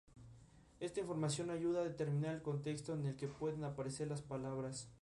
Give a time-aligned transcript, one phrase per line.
[0.01, 1.29] Su viaje cambia a Ben a
[2.43, 4.71] su regreso a California.